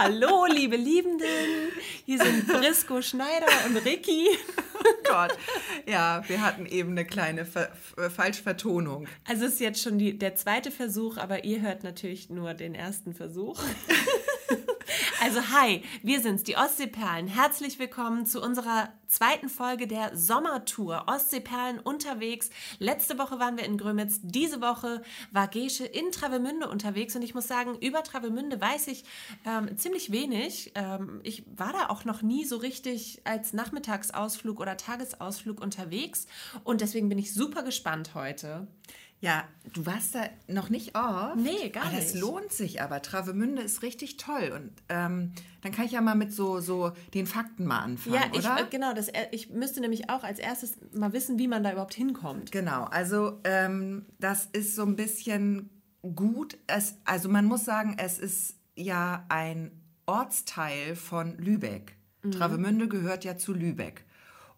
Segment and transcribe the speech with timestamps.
[0.00, 1.26] Hallo, liebe Liebenden.
[2.06, 4.28] Hier sind Brisco Schneider und Ricky.
[4.78, 5.36] Oh Gott.
[5.86, 7.72] Ja, wir hatten eben eine kleine Ver
[8.08, 9.08] Falschvertonung.
[9.26, 12.76] Also es ist jetzt schon die, der zweite Versuch, aber ihr hört natürlich nur den
[12.76, 13.58] ersten Versuch.
[15.28, 17.26] Also hi, wir sind's, die Ostseeperlen.
[17.28, 21.04] Herzlich willkommen zu unserer zweiten Folge der Sommertour.
[21.06, 22.48] Ostseeperlen unterwegs.
[22.78, 27.34] Letzte Woche waren wir in Grömitz, diese Woche war Gesche in Travemünde unterwegs und ich
[27.34, 29.04] muss sagen, über Travemünde weiß ich
[29.44, 30.72] ähm, ziemlich wenig.
[30.74, 36.26] Ähm, ich war da auch noch nie so richtig als Nachmittagsausflug oder Tagesausflug unterwegs
[36.64, 38.66] und deswegen bin ich super gespannt heute.
[39.20, 41.36] Ja, du warst da noch nicht oft.
[41.36, 42.14] Nee, gar aber nicht.
[42.14, 43.02] Das lohnt sich aber.
[43.02, 44.52] Travemünde ist richtig toll.
[44.54, 45.32] Und ähm,
[45.62, 48.60] dann kann ich ja mal mit so, so den Fakten mal anfangen, Ja, ich, oder?
[48.60, 51.72] äh, genau, das, äh, ich müsste nämlich auch als erstes mal wissen, wie man da
[51.72, 52.52] überhaupt hinkommt.
[52.52, 55.70] Genau, also ähm, das ist so ein bisschen
[56.14, 56.56] gut.
[56.68, 59.72] Es, also man muss sagen, es ist ja ein
[60.06, 61.96] Ortsteil von Lübeck.
[62.30, 64.04] Travemünde gehört ja zu Lübeck.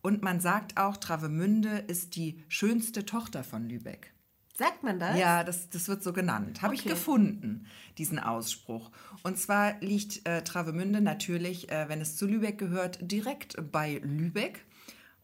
[0.03, 4.13] Und man sagt auch, Travemünde ist die schönste Tochter von Lübeck.
[4.61, 5.19] Sagt man das?
[5.19, 6.61] Ja, das, das wird so genannt.
[6.61, 6.91] Habe ich Okay.
[6.91, 7.67] gefunden,
[7.97, 8.91] diesen Ausspruch.
[9.23, 14.67] Und zwar liegt äh, Travemünde natürlich, äh, wenn es zu Lübeck gehört, direkt bei Lübeck.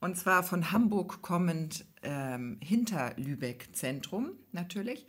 [0.01, 5.07] Und zwar von Hamburg kommend ähm, hinter Lübeck Zentrum natürlich.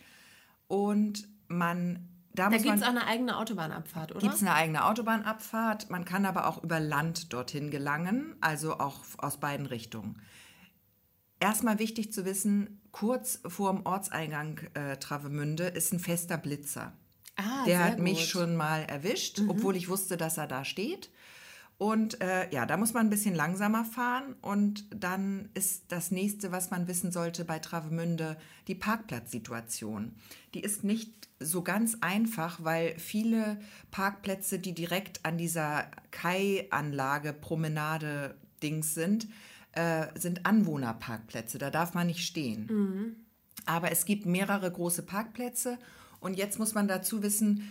[0.68, 4.20] Und man, da, Da gibt es auch eine eigene Autobahnabfahrt, oder?
[4.20, 5.90] gibt es eine eigene Autobahnabfahrt.
[5.90, 10.22] Man kann aber auch über Land dorthin gelangen, also auch aus beiden Richtungen.
[11.40, 16.94] Erstmal wichtig zu wissen, kurz vor dem Ortseingang äh, Travemünde ist ein fester Blitzer.
[17.36, 18.22] ah, Der hat mich gut.
[18.24, 18.30] Mhm.
[18.30, 21.12] schon mal erwischt, obwohl ich wusste, dass er da steht.
[21.78, 24.36] Und äh, ja, da muss man ein bisschen langsamer fahren.
[24.42, 28.36] Und dann ist das nächste, was man wissen sollte bei Travemünde,
[28.68, 30.16] die Parkplatzsituation.
[30.56, 33.60] Die ist nicht so ganz einfach, weil viele
[33.92, 38.34] Parkplätze, die direkt an dieser Kai-Anlage, Promenade,
[38.64, 39.28] Dings sind,
[39.78, 41.58] äh, sind Anwohnerparkplätze.
[41.58, 42.68] Da darf man nicht stehen.
[43.66, 45.78] Aber es gibt mehrere große Parkplätze.
[46.20, 47.70] Und jetzt muss man dazu wissen,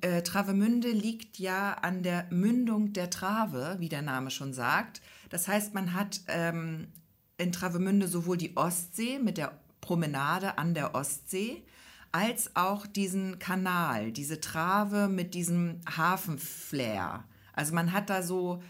[0.00, 5.02] äh, Travemünde liegt ja an der Mündung der Trave, wie der Name schon sagt.
[5.30, 6.88] Das heißt, man hat ähm,
[7.38, 11.64] in Travemünde sowohl die Ostsee mit der Promenade an der Ostsee,
[12.12, 17.24] als auch diesen Kanal, diese Trave mit diesem Hafenflair.
[17.52, 18.62] Also man hat da so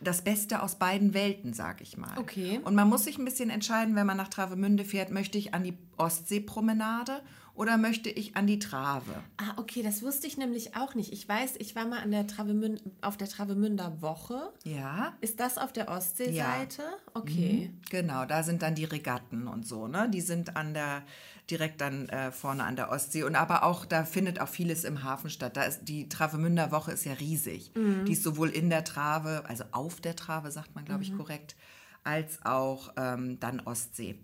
[0.00, 2.18] das Beste aus beiden Welten, sag ich mal.
[2.18, 2.60] Okay.
[2.64, 5.62] Und man muss sich ein bisschen entscheiden, wenn man nach Travemünde fährt, möchte ich an
[5.62, 7.22] die Ostseepromenade
[7.54, 9.22] oder möchte ich an die Trave?
[9.36, 11.12] Ah, okay, das wusste ich nämlich auch nicht.
[11.12, 14.52] Ich weiß, ich war mal an der Travemün auf der Travemünder Woche.
[14.64, 15.16] Ja.
[15.20, 16.82] Ist das auf der Ostseeseite?
[17.12, 17.74] Okay.
[17.90, 20.08] Genau, da sind dann die Regatten und so, ne?
[20.08, 21.02] Die sind an der,
[21.50, 23.24] direkt dann äh, vorne an der Ostsee.
[23.24, 25.56] Und aber auch, da findet auch vieles im Hafen statt.
[25.56, 27.72] Da ist die Travemünder Woche ist ja riesig.
[28.04, 31.56] Die ist sowohl in der Trave, also auf der Trave, sagt man, glaube ich, korrekt,
[32.04, 34.18] als auch ähm, dann Ostsee.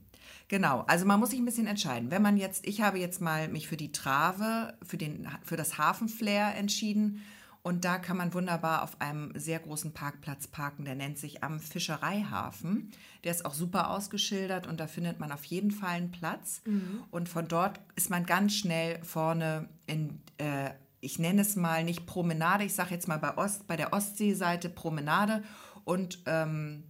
[0.48, 2.10] Genau, also man muss sich ein bisschen entscheiden.
[2.10, 5.78] Wenn man jetzt, ich habe jetzt mal mich für die Trave, für, den, für das
[5.78, 7.22] Hafenflair entschieden.
[7.66, 11.58] Und da kann man wunderbar auf einem sehr großen Parkplatz parken, der nennt sich am
[11.58, 12.92] Fischereihafen.
[13.24, 16.62] Der ist auch super ausgeschildert und da findet man auf jeden Fall einen Platz.
[17.10, 22.06] Und von dort ist man ganz schnell vorne in, äh, ich nenne es mal nicht
[22.06, 25.42] Promenade, ich sage jetzt mal bei, Ost, bei der Ostseeseite Promenade.
[25.82, 26.84] Und ähm,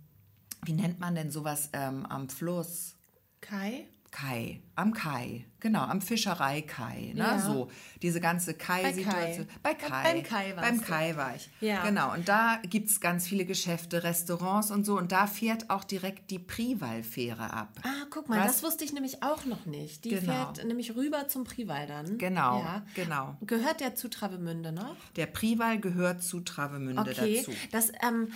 [0.66, 2.96] wie nennt man denn sowas ähm, am Fluss?
[3.40, 3.88] Kai?
[4.18, 7.18] Kai, am Kai, genau, am Fischereikai, ne?
[7.18, 7.38] Ja.
[7.38, 9.46] So, diese ganze Kai-Situation.
[9.62, 10.02] Bei Bei- Kai.
[10.04, 10.84] beim Kai warst Beim du.
[10.86, 11.50] Kai war ich.
[11.60, 11.84] Ja.
[11.84, 14.96] Genau, und da gibt es ganz viele Geschäfte, Restaurants und so.
[14.96, 17.78] Und da fährt auch direkt die Prival-Fähre ab.
[17.82, 18.46] Ah, guck mal, Was?
[18.46, 20.06] das wusste ich nämlich auch noch nicht.
[20.06, 20.32] Die Genau.
[20.54, 22.16] fährt nämlich rüber zum Prival dann.
[22.16, 22.86] Genau, Ja.
[22.94, 23.36] genau.
[23.42, 24.96] Gehört der zu Travemünde noch?
[25.16, 27.52] Der Prival gehört zu Travemünde Okay, dazu.
[27.70, 28.32] das ähm,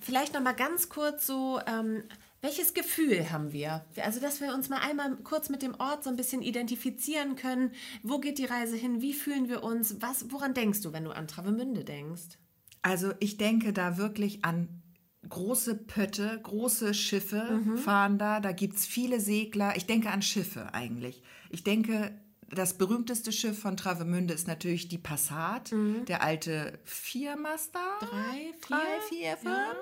[0.00, 2.02] vielleicht noch mal ganz kurz so, ähm,
[2.42, 3.84] welches Gefühl haben wir?
[4.02, 7.70] Also, dass wir uns mal einmal kurz mit dem Ort so ein bisschen identifizieren können.
[8.02, 9.00] Wo geht die Reise hin?
[9.00, 9.96] Wie fühlen wir uns?
[10.02, 12.38] Was, woran denkst du, wenn du an Travemünde denkst?
[12.82, 14.82] Also ich denke da wirklich an
[15.28, 17.78] große Pötte, große Schiffe Mhm.
[17.78, 18.40] fahren da.
[18.40, 19.76] Da gibt es viele Segler.
[19.76, 21.22] Ich denke an Schiffe eigentlich.
[21.48, 22.10] Ich denke,
[22.54, 25.72] das berühmteste Schiff von Travemünde ist natürlich die Passat,
[26.08, 27.78] der alte Viermaster.
[28.00, 28.06] Mhm.
[28.06, 29.18] Drei, Drei, vier?
[29.18, 29.44] vier, fünf.
[29.54, 29.72] Ja.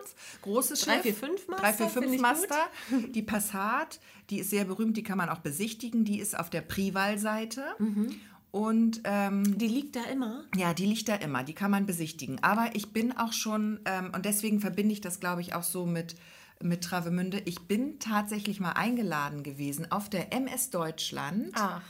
[0.42, 1.02] Großes Drei, Schiff.
[1.02, 2.66] vier, fünf Master, Drei, vier, fünf Master.
[3.14, 4.00] Die Passat,
[4.30, 6.04] die ist sehr berühmt, die kann man auch besichtigen.
[6.04, 7.64] Die ist auf der Prival-Seite.
[7.78, 8.14] Mhm.
[8.52, 10.44] Und ähm, Die liegt da immer.
[10.56, 12.42] ja, die liegt da immer, die kann man besichtigen.
[12.42, 15.86] Aber ich bin auch schon, ähm, und deswegen verbinde ich das, glaube ich, auch so
[15.86, 16.16] mit,
[16.60, 17.42] mit Travemünde.
[17.44, 21.50] Ich bin tatsächlich mal eingeladen gewesen auf der MS Deutschland.
[21.54, 21.80] Ach.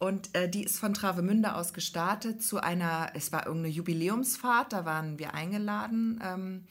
[0.00, 4.84] Und äh, die ist von Travemünde aus gestartet zu einer, es war irgendeine Jubiläumsfahrt, da
[4.86, 6.18] waren wir eingeladen.
[6.24, 6.64] Ähm,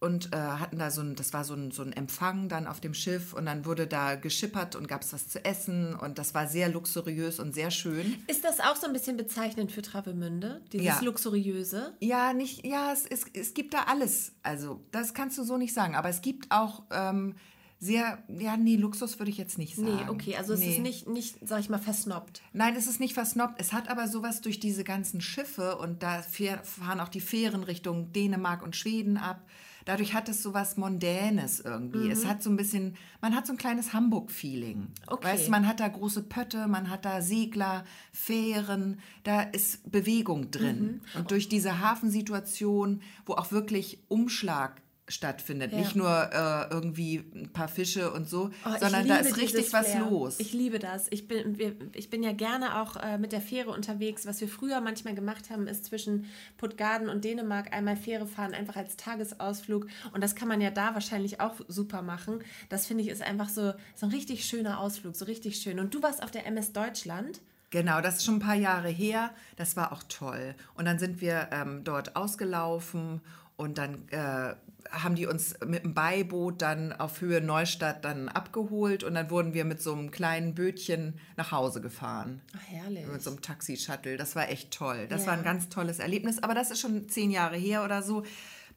[0.00, 2.80] und äh, hatten da so ein, das war so ein, so ein Empfang dann auf
[2.80, 6.34] dem Schiff und dann wurde da geschippert und gab es was zu essen und das
[6.34, 8.16] war sehr luxuriös und sehr schön.
[8.26, 11.00] Ist das auch so ein bisschen bezeichnend für Travemünde, dieses Ja.
[11.02, 11.94] luxuriöse?
[12.00, 14.32] Ja, nicht, ja, es, es, es gibt da alles.
[14.42, 17.36] Also, das kannst du so nicht sagen, aber es gibt auch ähm,
[17.82, 19.96] sehr, ja, nee, Luxus würde ich jetzt nicht sagen.
[19.96, 20.74] Nee, okay, also es Nee.
[20.74, 22.40] ist nicht, nicht, sag ich mal, versnobbt.
[22.52, 23.60] Nein, es ist nicht versnobbt.
[23.60, 28.12] Es hat aber sowas durch diese ganzen Schiffe und da fahren auch die Fähren Richtung
[28.12, 29.44] Dänemark und Schweden ab.
[29.84, 32.08] Dadurch hat es sowas Mondänes irgendwie.
[32.08, 34.86] Es hat so ein bisschen, man hat so ein kleines Hamburg-Feeling.
[35.08, 35.26] Okay.
[35.26, 41.00] Weißt man hat da große Pötte, man hat da Segler, Fähren, da ist Bewegung drin.
[41.18, 44.80] Und durch diese Hafensituation, wo auch wirklich Umschlag
[45.12, 45.78] stattfindet, Ja.
[45.78, 49.90] nicht nur äh, irgendwie ein paar Fische und so, Oh, sondern da ist richtig was
[49.90, 50.00] Flair.
[50.08, 50.40] los.
[50.40, 51.06] Ich liebe das.
[51.10, 54.26] Ich bin, wir, ich bin ja gerne auch äh, mit der Fähre unterwegs.
[54.26, 56.26] Was wir früher manchmal gemacht haben, ist zwischen
[56.56, 59.86] Puttgarden und Dänemark einmal Fähre fahren, einfach als Tagesausflug.
[60.12, 62.40] Und das kann man ja da wahrscheinlich auch super machen.
[62.68, 65.78] Das finde ich ist einfach so, so ein richtig schöner Ausflug, so richtig schön.
[65.78, 67.40] Und du warst auf der MS Deutschland.
[67.70, 69.30] Genau, das ist schon ein paar Jahre her.
[69.56, 70.54] Das war auch toll.
[70.74, 73.20] Und dann sind wir ähm, dort ausgelaufen
[73.56, 74.54] und dann äh,
[74.90, 79.54] haben die uns mit dem Beiboot dann auf Höhe Neustadt dann abgeholt und dann wurden
[79.54, 82.40] wir mit so einem kleinen Bötchen nach Hause gefahren.
[82.56, 83.06] Ach, herrlich.
[83.06, 84.16] Mit so einem Taxi-Shuttle.
[84.16, 85.06] Das war echt toll.
[85.08, 85.28] Das Ja.
[85.28, 86.42] war ein ganz tolles Erlebnis.
[86.42, 88.24] Aber das ist schon zehn Jahre her oder so.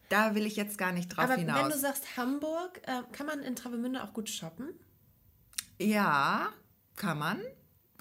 [0.10, 1.63] Da will ich jetzt gar nicht drauf Aber hinaus.
[1.63, 4.69] wenn du sagst Hamburg, äh, kann man in Travemünde auch gut shoppen?
[5.80, 6.50] Ja,
[6.96, 7.42] kann man.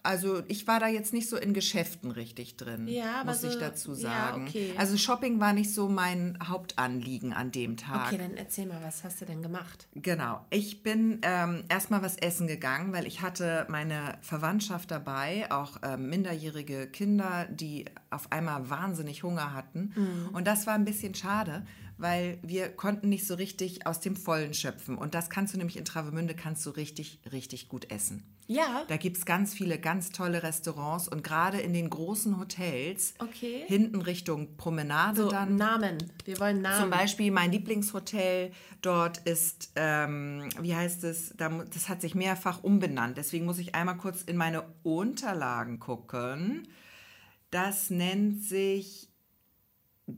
[0.04, 3.58] Also ich war da jetzt nicht so in Geschäften richtig drin, Ja, muss ich so-
[3.58, 4.46] dazu ja, sagen.
[4.46, 4.72] okay.
[4.76, 8.08] Also Shopping war nicht so mein Hauptanliegen an dem Tag.
[8.08, 9.88] Okay, dann erzähl mal, was hast du denn gemacht?
[9.94, 10.44] Genau.
[10.50, 16.10] Ich bin ähm, erstmal was essen gegangen, weil ich hatte meine Verwandtschaft dabei, auch ähm,
[16.10, 20.28] minderjährige Kinder, die auf einmal wahnsinnig Hunger hatten.
[20.32, 24.54] Und das war ein bisschen schade, weil wir konnten nicht so richtig aus dem Vollen
[24.54, 24.98] schöpfen.
[24.98, 28.24] Und das kannst du nämlich in Travemünde, kannst du richtig, richtig gut essen.
[28.46, 28.84] Ja.
[28.88, 33.62] Da gibt es ganz viele ganz tolle Restaurants und gerade in den großen Hotels, Okay.
[33.66, 35.56] hinten Richtung Promenade So, dann.
[35.56, 35.96] Namen.
[36.26, 36.80] Wir wollen Namen.
[36.82, 38.50] Zum Beispiel mein Lieblingshotel
[38.82, 43.16] dort ist, ähm, wie heißt es, das hat sich mehrfach umbenannt.
[43.16, 46.68] Deswegen muss ich einmal kurz in meine Unterlagen gucken.
[47.50, 49.08] Das nennt sich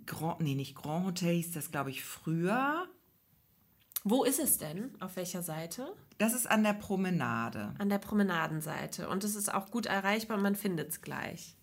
[0.07, 2.87] Grand, nee, nicht Grand Hotel hieß das, glaube ich, früher.
[4.05, 4.91] Wo ist es denn?
[5.01, 5.93] Auf welcher Seite?
[6.19, 7.75] Das ist an der Promenade.
[7.79, 9.09] An der Promenadenseite.
[9.09, 11.57] Und es ist auch gut erreichbar, man findet es gleich.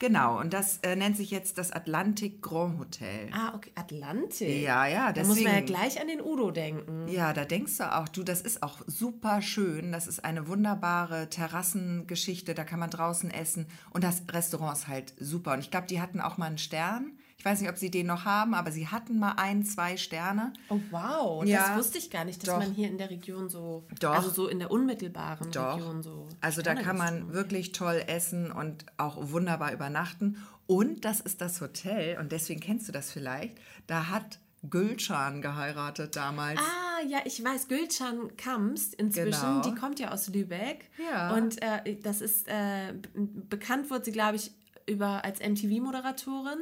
[0.00, 3.30] Genau, und das äh, nennt sich jetzt das Atlantic Grand Hotel.
[3.32, 3.70] Ah, okay.
[3.76, 4.62] Atlantik.
[4.62, 7.06] Ja, ja, Da muss man ja deswegen- gleich an den Udo denken.
[7.06, 9.92] Ja, da denkst du auch, du, das ist auch super schön.
[9.92, 12.54] Das ist eine wunderbare Terrassengeschichte.
[12.54, 13.66] Da kann man draußen essen.
[13.90, 15.52] Und das Restaurant ist halt super.
[15.52, 17.12] Und ich glaube, die hatten auch mal einen Stern.
[17.36, 20.52] Ich weiß nicht, ob sie den noch haben, aber sie hatten mal ein, zwei Sterne.
[20.70, 21.40] Oh, wow.
[21.42, 22.58] Das Ja, wusste ich gar nicht, dass doch.
[22.58, 24.14] man hier in der Region so, Doch.
[24.14, 25.76] also so in der unmittelbaren Doch.
[25.76, 26.26] Region so.
[26.40, 30.38] Also da kann man wirklich toll essen und auch wunderbar übernachten.
[30.66, 34.38] Und das ist das Hotel, und deswegen kennst du das vielleicht, da hat
[34.70, 36.58] Gülcan geheiratet damals.
[36.58, 39.60] Ah, ja, ich weiß, Gülcan Kamst inzwischen, Genau.
[39.60, 40.88] die kommt ja aus Lübeck.
[41.12, 41.34] Ja.
[41.34, 44.52] Und äh, das ist, äh, bekannt wurde sie, glaube ich,
[44.86, 46.58] über als MTV-Moderatorin.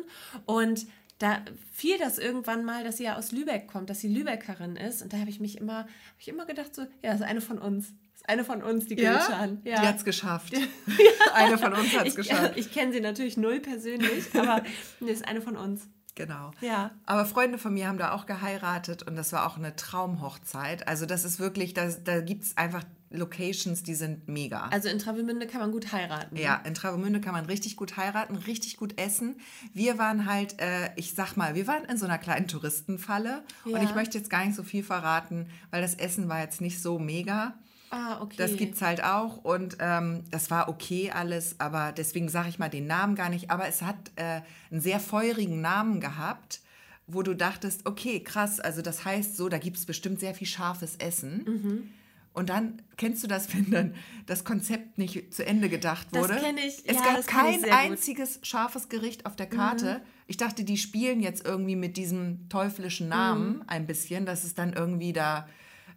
[0.46, 0.86] Und
[1.18, 1.38] da
[1.72, 5.02] fiel das irgendwann mal, dass sie ja aus Lübeck kommt, dass sie Lübeckerin ist.
[5.02, 5.88] Und da habe ich mich immer, habe
[6.18, 7.92] ich immer gedacht, so, ja, das ist eine von uns.
[8.12, 9.62] Das ist eine von uns, die Gülcan.
[9.64, 10.54] Die hat es geschafft.
[11.34, 12.52] Eine von uns hat es Ich, geschafft.
[12.56, 14.62] ich kenne sie natürlich null persönlich, aber
[15.00, 15.88] nee, ist eine von uns.
[16.14, 16.50] Genau.
[16.60, 16.90] Ja.
[17.06, 20.86] Aber Freunde von mir haben da auch geheiratet und das war auch eine Traumhochzeit.
[20.86, 24.66] Also das ist wirklich, da, da gibt es einfach Locations, die sind mega.
[24.68, 26.36] Also in Travemünde kann man gut heiraten.
[26.36, 29.36] ja, in Travemünde kann man richtig gut heiraten, richtig gut essen.
[29.74, 33.72] Wir waren halt, äh, ich sag mal, wir waren in so einer kleinen Touristenfalle und
[33.72, 33.82] Ja.
[33.82, 36.98] ich möchte jetzt gar nicht so viel verraten, weil das Essen war jetzt nicht so
[36.98, 37.54] mega.
[37.90, 38.36] Ah, okay.
[38.38, 42.70] Das gibt's halt auch und ähm, das war okay alles, aber deswegen sage ich mal
[42.70, 43.50] den Namen gar nicht.
[43.50, 44.40] Aber es hat äh,
[44.70, 46.60] einen sehr feurigen Namen gehabt,
[47.06, 50.46] wo du dachtest, okay, krass, also das heißt so, da gibt es bestimmt sehr viel
[50.46, 51.44] scharfes Essen.
[51.46, 51.90] Mhm.
[52.34, 53.94] Und dann kennst du das, wenn dann
[54.26, 56.36] das Konzept nicht zu Ende gedacht Das wurde.
[56.40, 57.66] kenn ich, Es ja, gab das kein sehr gut.
[57.68, 57.72] Mhm.
[57.92, 60.00] einziges scharfes Gericht auf der Karte.
[60.26, 63.64] Ich dachte, die spielen jetzt irgendwie mit diesem teuflischen Namen Mhm.
[63.66, 65.46] ein bisschen, dass es dann irgendwie da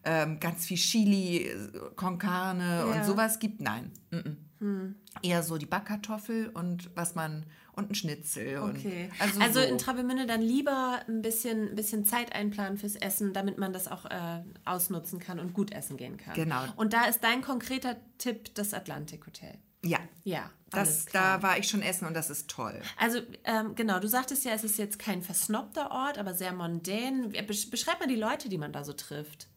[0.07, 1.49] ähm, ganz viel Chili,
[1.95, 2.83] con carne Ja.
[2.85, 3.61] Und sowas gibt.
[3.61, 3.91] Nein.
[4.11, 4.89] Mm
[5.21, 7.45] Eher so die Backkartoffel und was man
[7.77, 8.57] und ein Schnitzel.
[8.59, 9.09] Okay.
[9.19, 9.65] Also Also, so.
[9.65, 13.87] in Travemünde dann lieber ein bisschen, ein bisschen Zeit einplanen fürs Essen, damit man das
[13.87, 16.33] auch äh, ausnutzen kann und gut essen gehen kann.
[16.33, 16.63] Genau.
[16.75, 19.55] Und da ist dein konkreter Tipp das Atlantik Hotel.
[19.83, 19.99] Ja.
[20.23, 22.81] Ja, Das, da war ich schon essen und das ist toll.
[22.97, 27.31] Also ähm, genau, du sagtest ja, es ist jetzt kein versnobter Ort, aber sehr mondän.
[27.31, 29.47] Besch- Beschreib mal die Leute, die man da so trifft.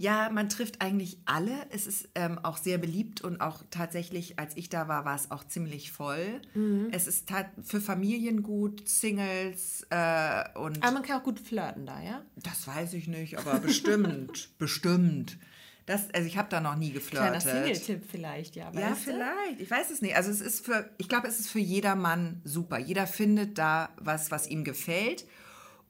[0.00, 1.52] Ja, man trifft eigentlich alle.
[1.68, 5.30] Es ist ähm, auch sehr beliebt und auch tatsächlich, als ich da war, war es
[5.30, 6.40] auch ziemlich voll.
[6.54, 6.88] Mhm.
[6.90, 7.30] Es ist
[7.62, 12.24] für Familien gut, Singles äh, und Aber man kann auch gut flirten da, ja?
[12.36, 15.36] das weiß ich nicht, aber bestimmt, bestimmt.
[15.84, 17.42] Das, also ich habe da noch nie Kleiner geflirtet.
[17.42, 18.72] Single-Tipp vielleicht, ja.
[18.72, 18.94] Ja, du?
[18.94, 19.60] vielleicht.
[19.60, 20.16] Ich weiß es nicht.
[20.16, 22.78] Also es ist für, ich glaube, es ist für jedermann super.
[22.78, 25.26] Jeder findet da was, was ihm gefällt.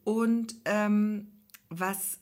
[0.03, 1.29] Und ähm,
[1.69, 2.19] was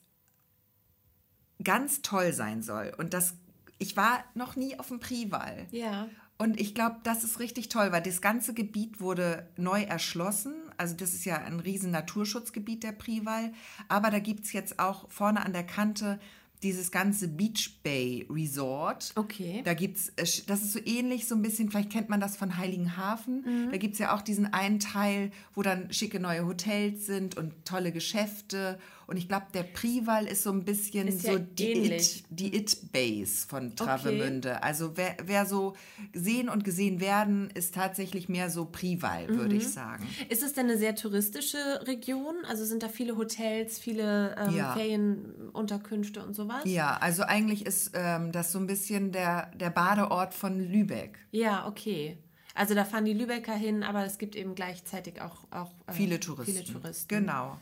[1.63, 2.93] ganz toll sein soll.
[2.99, 3.35] Und das,
[3.79, 5.67] ich war noch nie auf dem Prival.
[5.71, 6.09] Ja.
[6.39, 10.55] Und ich glaube, das ist richtig toll, weil das ganze Gebiet wurde neu erschlossen.
[10.77, 13.53] Also das ist ja ein riesen Naturschutzgebiet, der Prival.
[13.89, 16.21] Aber da gibt es jetzt auch vorne an der Kante
[16.63, 19.13] dieses ganze Beach Bay Resort.
[19.17, 19.63] Okay.
[19.65, 22.57] Da gibt's, äh, das ist so ähnlich, so ein bisschen, vielleicht kennt man das von
[22.59, 23.69] Heiligenhafen.
[23.71, 27.53] Da gibt es ja auch diesen einen Teil, wo dann schicke neue Hotels sind und
[27.65, 28.79] tolle Geschäfte.
[29.07, 32.19] Und ich glaube, der Prival ist so ein bisschen Ist so ja die ähnlich.
[32.21, 34.63] It, die It-Base von Travemünde.
[34.63, 35.75] Also wer, wer so
[36.13, 39.61] sehen und gesehen werden, ist tatsächlich mehr so Prival, würde Mhm.
[39.63, 40.07] ich sagen.
[40.29, 42.35] Ist es denn eine sehr touristische Region?
[42.47, 44.75] Also sind da viele Hotels, viele ähm, Ja.
[44.75, 46.63] Ferienunterkünfte und sowas?
[46.65, 51.19] Ja, also eigentlich ist ähm, das so ein bisschen der, der Badeort von Lübeck.
[51.31, 52.19] Ja, okay.
[52.55, 56.19] Also da fahren die Lübecker hin, aber es gibt eben gleichzeitig auch, auch äh, Viele
[56.19, 56.55] Touristen.
[56.55, 57.09] Viele Touristen.
[57.09, 57.59] Genau.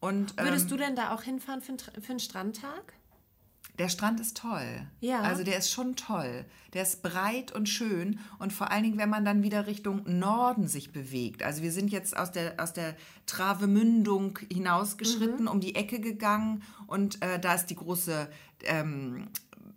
[0.00, 2.94] Und Würdest ähm, du denn da auch hinfahren für, einen für einen Strandtag?
[3.78, 4.86] Der Strand ist toll.
[5.00, 5.20] Ja.
[5.20, 6.44] Also der ist schon toll.
[6.74, 10.68] Der ist breit und schön und vor allen Dingen, wenn man dann wieder Richtung Norden
[10.68, 11.42] sich bewegt.
[11.42, 12.94] Also wir sind jetzt aus der, aus der
[13.26, 18.28] Travemündung hinausgeschritten, um die Ecke gegangen und äh, da ist die große
[18.64, 19.28] ähm,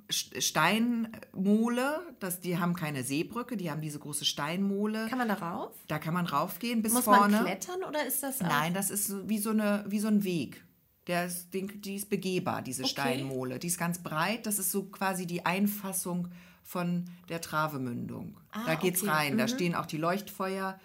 [0.10, 2.02] St- Steinmole.
[2.20, 5.08] Das, die haben keine Seebrücke, die haben diese große Steinmole.
[5.08, 5.74] Kann man da rauf?
[5.88, 7.38] Da kann man raufgehen bis Muss vorne.
[7.38, 8.48] man klettern oder ist das auch?
[8.48, 10.64] Nein, das ist wie so, eine, wie so ein Weg.
[11.08, 12.92] Der ist, die ist begehbar, diese Okay.
[12.92, 13.60] Steinmole.
[13.60, 14.46] Die ist ganz breit.
[14.46, 16.30] Das ist so quasi die Einfassung
[16.64, 18.38] von der Travemündung.
[18.56, 19.12] Ah, da geht's okay.
[19.12, 19.38] rein.
[19.38, 20.80] Da stehen auch die Leuchtfeuer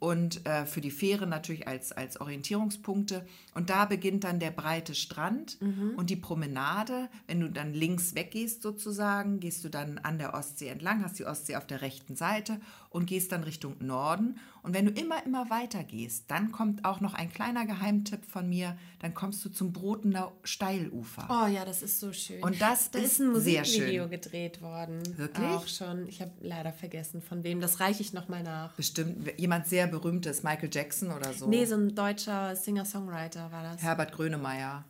[0.00, 3.24] und äh, für die Fähre natürlich als, als Orientierungspunkte.
[3.54, 5.58] Und da beginnt dann der breite Strand
[5.96, 7.08] und die Promenade.
[7.26, 11.26] Wenn du dann links weggehst sozusagen, gehst du dann an der Ostsee entlang, hast die
[11.26, 12.60] Ostsee auf der rechten Seite
[12.90, 14.38] und gehst dann Richtung Norden.
[14.62, 18.48] Und wenn du immer, immer weiter gehst, dann kommt auch noch ein kleiner Geheimtipp von
[18.48, 18.76] mir.
[19.00, 21.26] Dann kommst du zum Brotener Steilufer.
[21.28, 22.42] Oh ja, das ist so schön.
[22.42, 25.02] Und das da ist ist ein Musikvideo gedreht worden.
[25.18, 25.48] Wirklich?
[25.48, 26.06] Auch schon.
[26.06, 27.60] Ich habe leider vergessen, von wem.
[27.60, 28.72] Das reiche ich nochmal nach.
[28.72, 31.48] Bestimmt jemand sehr berühmtes, Michael Jackson oder so.
[31.48, 33.82] Nee, so ein deutscher Singer-Songwriter war das.
[33.82, 34.84] Herbert Grönemeyer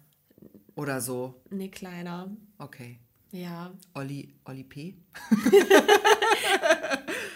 [0.75, 1.41] oder so.
[1.50, 2.31] Nee, kleiner.
[2.59, 2.99] Okay.
[3.33, 4.95] Ja, Olli, Olli P.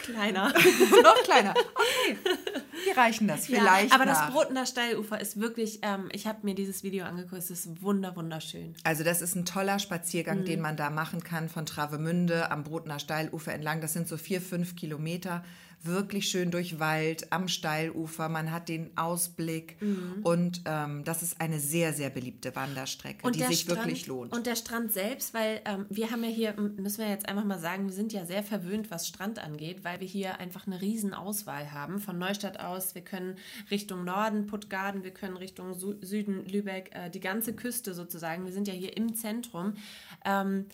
[0.02, 0.48] kleiner.
[1.02, 1.54] Noch kleiner.
[1.74, 2.18] Okay.
[2.86, 4.26] Wir reichen das vielleicht ja, aber nach.
[4.26, 8.14] das Brotener Steilufer ist wirklich, ähm, ich habe mir dieses Video angeguckt, es ist wunder,
[8.16, 8.74] wunderschön.
[8.84, 10.44] Also das ist ein toller Spaziergang, Mhm.
[10.44, 13.80] den man da machen kann von Travemünde am Brotener Steilufer entlang.
[13.80, 15.44] Das sind so vier, fünf Kilometer.
[15.82, 18.28] Wirklich schön durch Wald, am Steilufer.
[18.28, 19.80] Man hat den Ausblick.
[19.80, 20.20] Mhm.
[20.22, 24.32] Und ähm, das ist eine sehr, sehr beliebte Wanderstrecke, die der sich Strand, wirklich lohnt.
[24.32, 27.58] Und der Strand selbst, weil ähm, wir haben ja hier, müssen wir jetzt einfach mal
[27.58, 31.14] sagen, wir sind ja sehr verwöhnt, was Strand angeht, weil wir hier einfach eine riesen
[31.14, 32.00] Auswahl haben.
[32.00, 33.36] Von Neustadt aus, wir können
[33.70, 38.44] Richtung Norden, Puttgarden, wir können Richtung Süden, Lübeck, äh, die ganze Küste sozusagen.
[38.44, 39.74] Wir sind ja hier im Zentrum.
[40.24, 40.66] Ähm,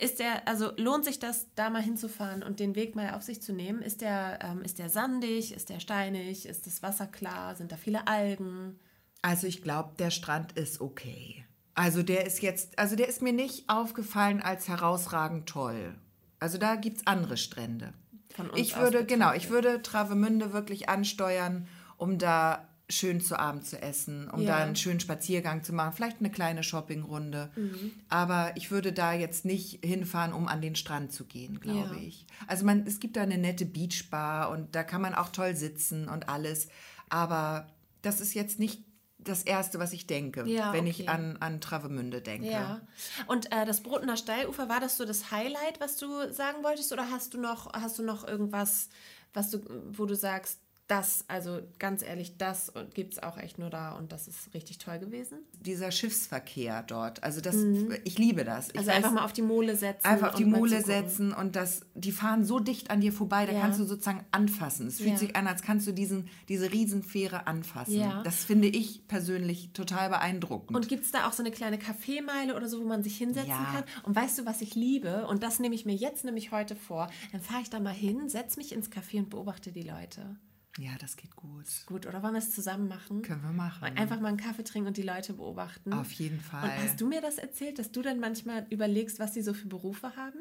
[0.00, 3.42] ist der, also lohnt sich das, da mal hinzufahren und den Weg mal auf sich
[3.42, 3.82] zu nehmen?
[3.82, 5.52] Ist der, ähm, ist der sandig?
[5.52, 6.46] Ist der steinig?
[6.46, 7.54] Ist das Wasser klar?
[7.54, 8.78] Sind da viele Algen?
[9.22, 11.44] Also ich glaube, der Strand ist okay.
[11.74, 15.94] Also der ist jetzt, also der ist mir nicht aufgefallen als herausragend toll.
[16.38, 17.92] Also da gibt es andere Strände.
[18.34, 23.38] Von uns ich aus würde, genau, ich würde Travemünde wirklich ansteuern, um da schön zu
[23.38, 24.58] Abend zu essen, um Ja.
[24.58, 27.50] da einen schönen Spaziergang zu machen, vielleicht eine kleine Shoppingrunde.
[27.56, 27.92] Mhm.
[28.08, 32.00] Aber ich würde da jetzt nicht hinfahren, um an den Strand zu gehen, glaube Ja.
[32.02, 32.26] ich.
[32.46, 36.08] Also man, es gibt da eine nette Beachbar und da kann man auch toll sitzen
[36.08, 36.68] und alles.
[37.08, 37.68] Aber
[38.02, 38.82] das ist jetzt nicht
[39.22, 41.02] das Erste, was ich denke, Ja, wenn okay.
[41.02, 42.50] ich an, an Travemünde denke.
[42.50, 42.80] Ja.
[43.26, 46.90] Und äh, das Brotener Steilufer, war das so das Highlight, was du sagen wolltest?
[46.92, 48.88] Oder hast du noch, hast du noch irgendwas,
[49.34, 49.60] was du,
[49.92, 50.58] wo du sagst,
[50.90, 54.78] das, also ganz ehrlich, das gibt es auch echt nur da und das ist richtig
[54.78, 55.38] toll gewesen.
[55.60, 57.56] Dieser Schiffsverkehr dort, also das,
[58.04, 58.70] ich liebe das.
[58.70, 60.04] Ich Also einfach mal auf die Mole setzen.
[60.06, 63.52] einfach auf die Mole setzen und das, die fahren so dicht an dir vorbei, da
[63.52, 63.60] Ja.
[63.60, 64.88] kannst du sozusagen anfassen.
[64.88, 65.16] Es fühlt Ja.
[65.18, 67.94] sich an, als kannst du diesen, diese Riesenfähre anfassen.
[67.94, 68.22] Ja.
[68.24, 70.76] Das finde ich persönlich total beeindruckend.
[70.76, 73.50] Und gibt es da auch so eine kleine Kaffeemeile oder so, wo man sich hinsetzen
[73.72, 73.84] kann?
[74.02, 75.26] Und weißt du, was ich liebe?
[75.28, 77.08] Und das nehme ich mir jetzt nämlich heute vor.
[77.32, 80.36] Dann fahre ich da mal hin, setze mich ins Café und beobachte die Leute.
[80.80, 81.66] Ja, das geht gut.
[81.86, 83.22] Gut, oder wollen wir es zusammen machen?
[83.22, 83.88] Können wir machen.
[83.88, 85.92] Und Einfach mal einen Kaffee trinken und die Leute beobachten.
[85.92, 86.64] Auf jeden Fall.
[86.64, 89.68] Und hast du mir das erzählt, dass du dann manchmal überlegst, was sie so für
[89.68, 90.38] Berufe haben?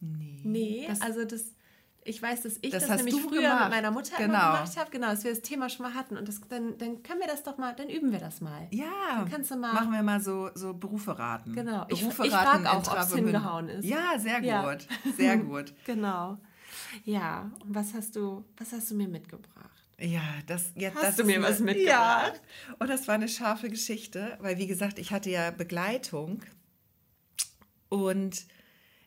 [0.00, 0.40] Nee.
[0.44, 1.54] Nee, Das, also das,
[2.04, 3.60] ich weiß, dass ich Das das, nämlich früher gemacht.
[3.64, 4.24] mit meiner Mutter Genau.
[4.28, 6.16] immer gemacht habe, genau, dass wir das Thema schon mal hatten.
[6.16, 8.68] Und das, dann, dann können wir das doch mal, dann üben wir das mal.
[8.70, 8.84] ja,
[9.16, 11.52] Dann kannst du mal- machen wir mal so, so Berufe raten.
[11.54, 11.86] Genau.
[11.88, 13.32] Ich- Berufe ich raten frag auch, ob's Travemünde.
[13.32, 13.84] hingehauen ist.
[13.84, 14.70] Ja, sehr Ja.
[14.72, 14.86] gut.
[15.16, 15.74] Sehr gut.
[15.84, 16.38] Genau.
[17.04, 19.70] Ja, und was hast du, was hast du mir mitgebracht?
[19.98, 20.94] Ja, das jetzt.
[20.96, 22.40] Hast das du mir eine- was mitgebracht?
[22.68, 26.42] Ja, und das war eine scharfe Geschichte, weil wie gesagt, ich hatte ja Begleitung
[27.88, 28.46] und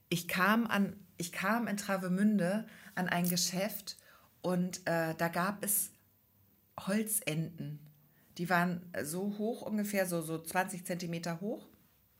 [0.09, 3.97] ich kam an, ich kam in Travemünde an ein Geschäft
[4.41, 5.91] und äh, da gab es
[6.79, 7.79] Holzenten.
[8.38, 11.67] Die waren so hoch, ungefähr so, so 20 Zentimeter hoch,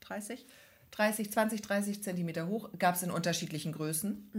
[0.02, 0.46] 30,
[0.92, 4.30] 30, 20, 30 Zentimeter hoch, gab es in unterschiedlichen Größen.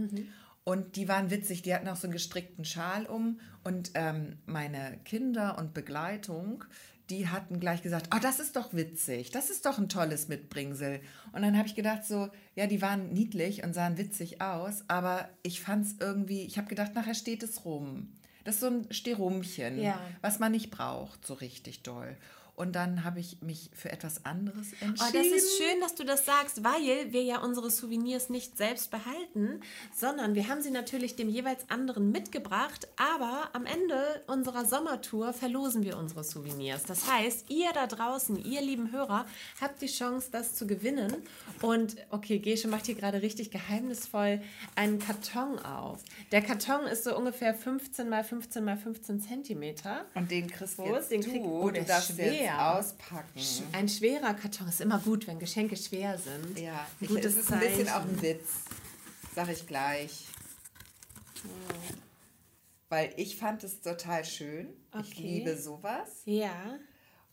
[0.63, 3.39] Und die waren witzig, die hatten auch so einen gestrickten Schal um.
[3.63, 6.63] Und ähm, meine Kinder und Begleitung,
[7.09, 11.01] die hatten gleich gesagt, oh, das ist doch witzig, das ist doch ein tolles Mitbringsel.
[11.33, 15.29] Und dann habe ich gedacht so, ja, die waren niedlich und sahen witzig aus, aber
[15.43, 18.13] ich fand es irgendwie, ich habe gedacht, nachher steht es rum.
[18.43, 19.99] Das ist so ein Sterumchen, Ja.
[20.21, 22.17] was man nicht braucht, so richtig doll.
[22.55, 24.95] Und dann habe ich mich für etwas anderes entschieden.
[24.99, 28.91] Oh, das ist schön, dass du das sagst, weil wir ja unsere Souvenirs nicht selbst
[28.91, 29.61] behalten,
[29.95, 35.83] sondern wir haben sie natürlich dem jeweils anderen mitgebracht, aber am Ende unserer Sommertour verlosen
[35.83, 36.83] wir unsere Souvenirs.
[36.83, 39.25] Das heißt, ihr da draußen, ihr lieben Hörer,
[39.59, 41.15] habt die Chance, das zu gewinnen.
[41.61, 44.41] Und okay, Gesche macht hier gerade richtig geheimnisvoll
[44.75, 45.99] einen Karton auf.
[46.31, 50.05] Der Karton ist so ungefähr 15 mal 15 mal 15 Zentimeter.
[50.15, 51.29] Und den kriegst jetzt ist den du.
[51.29, 51.87] krieg- oh, der du
[52.43, 53.41] jetzt auspacken.
[53.73, 56.59] Ein schwerer Karton ist immer gut, wenn Geschenke schwer sind.
[56.59, 58.49] Ja, Ein ich, gutes es ist ein bisschen auch ein Witz,
[59.35, 60.25] sag ich gleich.
[62.89, 64.67] Weil ich fand es total schön.
[64.99, 65.21] Ich Okay.
[65.21, 66.09] liebe sowas.
[66.25, 66.51] Ja.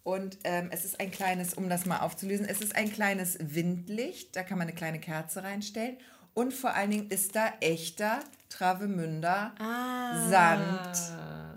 [0.04, 4.36] Und ähm, es ist ein kleines, um das mal aufzulösen, es ist ein kleines Windlicht.
[4.36, 5.98] Da kann man eine kleine Kerze reinstellen.
[6.34, 10.28] Und vor allen Dingen ist da echter Travemünder Ah.
[10.30, 10.96] Sand,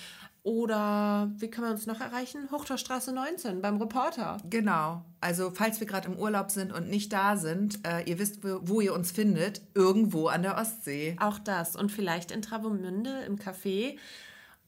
[0.43, 2.51] Oder wie kann man uns noch erreichen?
[2.53, 4.37] Hochtorstraße 19 beim Reporter.
[4.49, 5.05] Genau.
[5.21, 8.61] Also falls wir gerade im Urlaub sind und nicht da sind, äh, ihr wisst, wo,
[8.63, 11.17] wo ihr uns findet, irgendwo an der Ostsee.
[11.19, 11.75] Auch das.
[11.75, 13.99] Und vielleicht in Travemünde im Café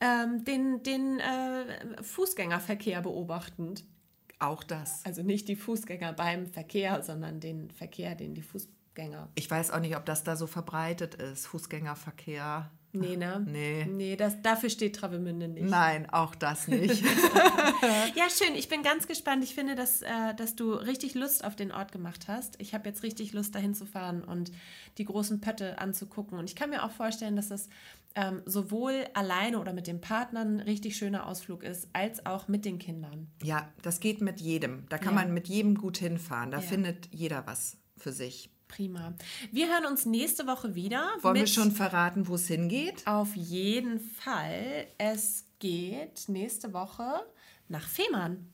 [0.00, 3.84] ähm, den, den äh, Fußgängerverkehr beobachtend.
[4.38, 5.04] Auch das.
[5.04, 9.80] Also nicht die Fußgänger beim Verkehr, sondern den Verkehr, den die Fußgänger Ich weiß auch
[9.80, 12.70] nicht, ob das da so verbreitet ist, Fußgängerverkehr.
[12.92, 13.44] Nee, ne?
[13.46, 13.84] Nee.
[13.84, 15.68] Nee, das, dafür steht Travemünde nicht.
[15.68, 17.04] Nein, auch das nicht.
[18.14, 18.54] Ja, schön.
[18.56, 19.44] Ich bin ganz gespannt.
[19.44, 22.60] Ich finde, dass, äh, dass du richtig Lust auf den Ort gemacht hast.
[22.60, 24.50] Ich habe jetzt richtig Lust, dahin zu fahren und
[24.98, 26.38] die großen Pötte anzugucken.
[26.38, 27.68] Und ich kann mir auch vorstellen, dass das
[28.14, 32.64] ähm, sowohl alleine oder mit den Partnern ein richtig schöner Ausflug ist, als auch mit
[32.64, 33.28] den Kindern.
[33.42, 34.86] ja, das geht mit jedem.
[34.88, 35.22] Da kann Ja.
[35.24, 36.50] man mit jedem gut hinfahren.
[36.50, 36.62] Da Ja.
[36.62, 38.50] findet jeder was für sich.
[38.68, 39.14] Prima.
[39.50, 41.08] Wir hören uns nächste Woche wieder.
[41.22, 43.06] Wollen wir schon verraten, wo es hingeht?
[43.06, 44.86] Auf jeden Fall.
[44.98, 47.08] Es geht nächste Woche
[47.68, 48.52] nach Fehmarn.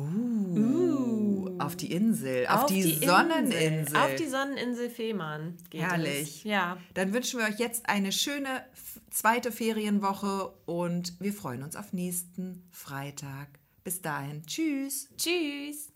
[0.00, 3.60] Uh, auf die Insel, auf, die, Sonneninsel.
[3.60, 3.96] Insel.
[3.96, 6.38] Auf die Sonneninsel Fehmarn geht Herrlich.
[6.38, 6.44] Es.
[6.44, 6.78] Ja.
[6.94, 8.64] Dann wünschen wir euch jetzt eine schöne
[9.10, 13.48] zweite Ferienwoche und wir freuen uns auf nächsten Freitag.
[13.84, 15.08] Bis dahin, tschüss.
[15.16, 15.92] Tschüss.